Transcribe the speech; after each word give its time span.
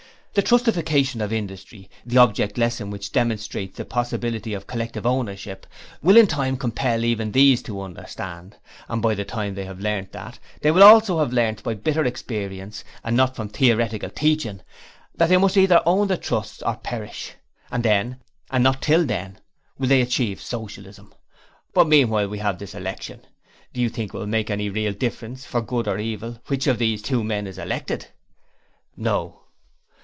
The 0.33 0.41
trustification 0.41 1.21
of 1.21 1.33
industry 1.33 1.89
the 2.05 2.15
object 2.19 2.57
lesson 2.57 2.89
which 2.89 3.11
demonstrates 3.11 3.75
the 3.75 3.83
possibility 3.83 4.53
of 4.53 4.65
collective 4.65 5.05
ownership 5.05 5.67
will 6.01 6.15
in 6.15 6.25
time 6.25 6.55
compel 6.55 7.03
even 7.03 7.33
these 7.33 7.61
to 7.63 7.81
understand, 7.81 8.55
and 8.87 9.01
by 9.01 9.13
the 9.13 9.25
time 9.25 9.53
they 9.55 9.65
have 9.65 9.81
learnt 9.81 10.13
that, 10.13 10.39
they 10.61 10.71
will 10.71 10.83
also 10.83 11.19
have 11.19 11.33
learned 11.33 11.61
by 11.63 11.73
bitter 11.73 12.05
experience 12.05 12.85
and 13.03 13.17
not 13.17 13.35
from 13.35 13.49
theoretical 13.49 14.09
teaching, 14.09 14.61
that 15.15 15.27
they 15.27 15.35
must 15.35 15.57
either 15.57 15.83
own 15.85 16.07
the 16.07 16.15
trusts 16.15 16.63
or 16.63 16.77
perish, 16.77 17.33
and 17.69 17.83
then, 17.83 18.17
and 18.51 18.63
not, 18.63 18.81
till 18.81 19.05
then, 19.05 19.37
they 19.77 19.97
will 19.97 20.01
achieve 20.07 20.39
Socialism. 20.39 21.13
But 21.73 21.89
meanwhile 21.89 22.29
we 22.29 22.37
have 22.39 22.57
this 22.57 22.73
election. 22.73 23.19
Do 23.73 23.81
you 23.81 23.89
think 23.89 24.13
it 24.13 24.17
will 24.17 24.27
make 24.27 24.49
any 24.49 24.69
real 24.69 24.93
difference 24.93 25.43
for 25.45 25.61
good 25.61 25.89
or 25.89 25.99
evil 25.99 26.37
which 26.47 26.67
of 26.67 26.77
these 26.79 27.01
two 27.01 27.21
men 27.21 27.47
is 27.47 27.57
elected?' 27.57 28.07
'No.' 28.95 29.37